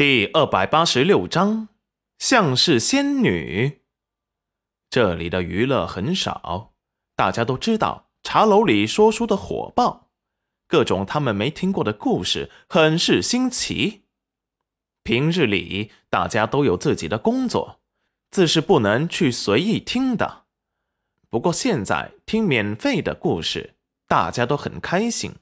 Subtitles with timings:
[0.00, 1.68] 第二百八十六章，
[2.18, 3.82] 像是仙女。
[4.88, 6.72] 这里的娱乐很少，
[7.14, 10.08] 大家都知道茶楼里说书的火爆，
[10.66, 14.04] 各种他们没听过的故事，很是新奇。
[15.02, 17.80] 平日里大家都有自己的工作，
[18.30, 20.46] 自是不能去随意听的。
[21.28, 23.74] 不过现在听免费的故事，
[24.08, 25.34] 大家都很开心。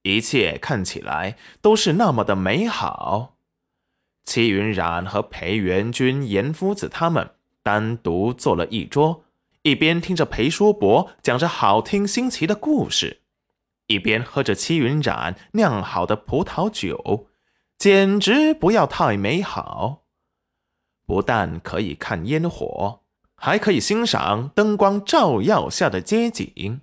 [0.00, 3.33] 一切看起来都是那么的美好。
[4.24, 7.30] 戚云染和裴元君、严夫子他们
[7.62, 9.24] 单独坐了一桌，
[9.62, 13.20] 一边听着裴叔伯讲着好听新奇的故事，
[13.86, 17.28] 一边喝着戚云染酿好的葡萄酒，
[17.78, 20.04] 简直不要太美好。
[21.06, 23.02] 不但可以看烟火，
[23.36, 26.80] 还可以欣赏灯光照耀下的街景，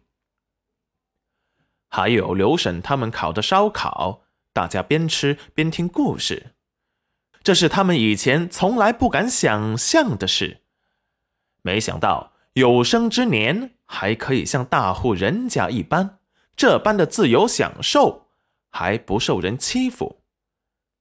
[1.89, 4.21] 还有刘婶他们烤的烧烤，
[4.53, 6.53] 大家边吃边听故事。
[7.43, 10.61] 这是他们以前从来不敢想象的事，
[11.61, 16.19] 没想到有生之年还可以像大户人家一般
[16.55, 18.27] 这般的自由享受，
[18.69, 20.21] 还不受人欺负，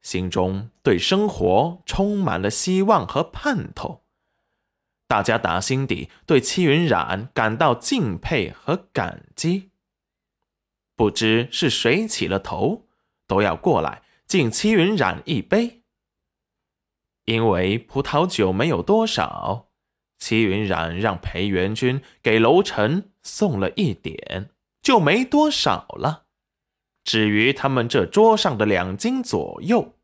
[0.00, 4.04] 心中对生活充满了希望和盼头。
[5.06, 9.70] 大家打心底对戚云染感到敬佩和感激。
[10.96, 12.86] 不知是谁起了头，
[13.26, 15.79] 都要过来敬戚云染一杯。
[17.30, 19.68] 因为葡萄酒没有多少，
[20.18, 24.50] 齐云染让裴元君给楼臣送了一点，
[24.82, 26.24] 就没多少了。
[27.04, 29.94] 至于他们这桌上的两斤左右，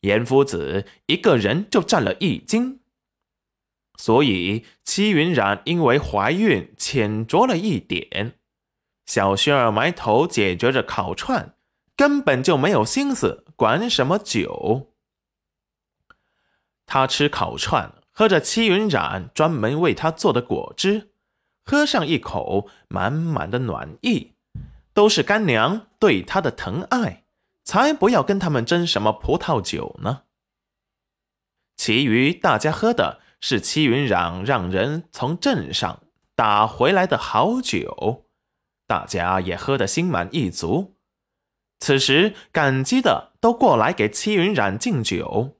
[0.00, 2.80] 严夫子一个人就占了一斤，
[3.98, 8.38] 所以戚云染因为怀孕浅酌了一点。
[9.04, 11.54] 小轩儿埋头解决着烤串，
[11.94, 14.89] 根本就没有心思管什么酒。
[16.92, 21.12] 他吃烤串，喝着戚云染专门为他做的果汁，
[21.64, 24.32] 喝上一口，满满的暖意，
[24.92, 27.22] 都是干娘对他的疼爱，
[27.62, 30.22] 才不要跟他们争什么葡萄酒呢。
[31.76, 36.02] 其余大家喝的是戚云染让人从镇上
[36.34, 38.26] 打回来的好酒，
[38.88, 40.96] 大家也喝得心满意足。
[41.78, 45.56] 此时感激的都过来给戚云染敬酒。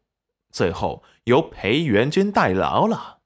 [0.53, 3.19] 最后由裴元君代劳了。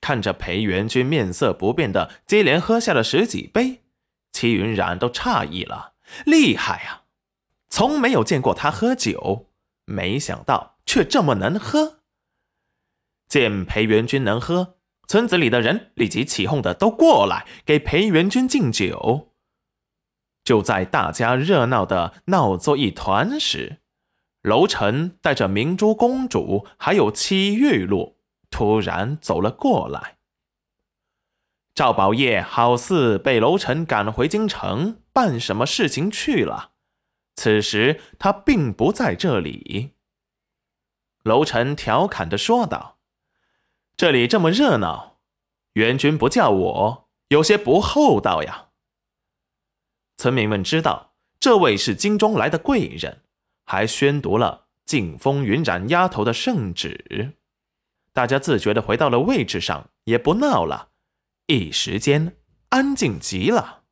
[0.00, 3.82] 看着裴元君面色不变的接连喝下了十几杯，
[4.32, 5.94] 齐云染都诧异了，
[6.24, 7.04] 厉害啊！
[7.68, 9.50] 从没有见过他喝酒，
[9.84, 12.00] 没想到却这么能喝。
[13.26, 19.34] 见裴元君能喝，村子里的人立即起哄的都过来给裴元君敬酒。
[20.44, 23.80] 就在大家热闹的闹作一团时，
[24.42, 28.16] 楼臣带着明珠公主还有七玉露，
[28.50, 30.18] 突然走了过来。
[31.74, 36.72] 赵宝业好似被楼臣赶回京城办什么事情去了，
[37.36, 39.94] 此时他并不在这里。
[41.22, 42.98] 楼臣调侃的说道
[43.96, 45.18] ：“这里这么热闹，
[45.74, 48.68] 元君不叫我，有些不厚道呀。”
[50.16, 53.22] 村民们知道这位是京中来的贵人。
[53.70, 57.34] 还宣读了禁封云染丫头的圣旨，
[58.14, 60.92] 大家自觉的回到了位置上，也不闹了，
[61.48, 62.38] 一时间
[62.70, 63.82] 安静极了。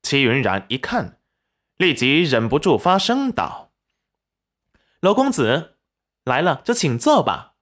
[0.00, 1.18] 齐云染一看，
[1.76, 3.72] 立即忍不住发声道
[5.02, 5.78] ：“娄公子
[6.22, 7.56] 来了，就请坐吧。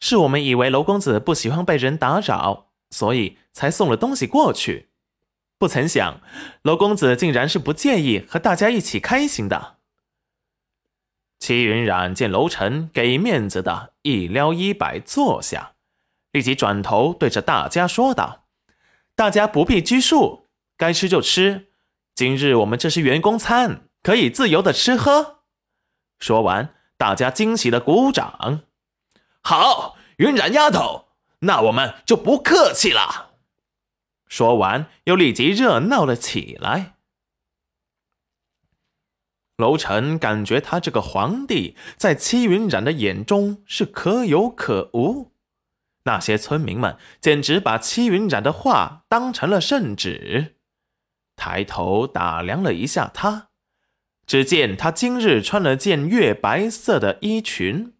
[0.00, 4.88] 是我们以为娄公子不喜欢被人打扰，所以才送了东西过去。”
[5.64, 6.20] 不曾想，
[6.60, 9.76] 娄公子竟然是不介意和大家一起开心的。
[11.38, 15.72] 齐云染见娄晨给面子的，一撩衣摆坐下，
[16.32, 18.44] 立即转头对着大家说道
[19.16, 21.68] ：“大家不必拘束，该吃就吃。
[22.14, 25.38] 今日我们这是员工餐，可以自由的吃喝。”
[26.20, 28.60] 说完，大家惊喜的鼓掌。
[29.40, 31.06] 好，云染丫头，
[31.38, 33.30] 那我们就不客气了。
[34.34, 36.96] 说完，又立即热闹了起来。
[39.56, 45.30] 楼臣感觉他这个皇帝在戚云染的眼中是可有可无，
[46.02, 50.56] 那些村民们简直把戚云染的话当成了圣旨。
[51.36, 53.50] 抬头打量了一下他，
[54.26, 57.94] 只见他今日穿了件月白色的衣裙，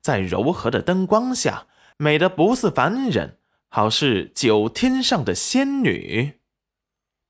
[0.00, 1.66] 在柔和的灯光下，
[1.96, 3.39] 美得不似凡人。
[3.72, 6.40] 好似九天上的仙女，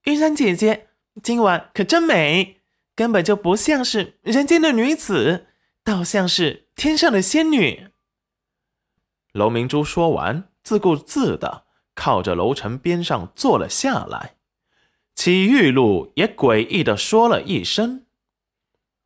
[0.05, 0.89] 云山姐姐，
[1.23, 2.63] 今晚可真美，
[2.97, 5.49] 根本就不像是人间的女子，
[5.85, 7.89] 倒像是天上的仙女。
[9.33, 14.37] 楼明珠说完，自顾自的靠着楼层边上坐了下来。
[15.15, 18.07] 祁玉露也诡异的说了一声：“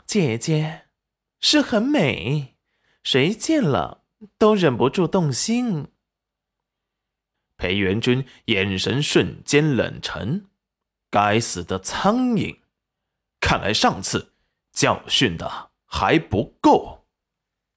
[0.06, 0.82] 姐姐，
[1.40, 2.54] 是很美，
[3.02, 4.04] 谁见了
[4.38, 5.88] 都忍不住动心。”
[7.56, 10.46] 裴元君眼神瞬间冷沉，
[11.10, 12.58] 该死的苍蝇！
[13.40, 14.32] 看来上次
[14.72, 17.03] 教训的还不够。